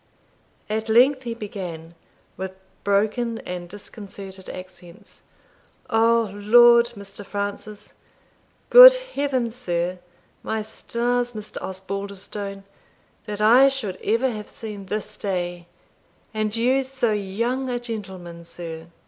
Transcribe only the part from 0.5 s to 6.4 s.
At length he began, with broken and disconcerted accents, "O L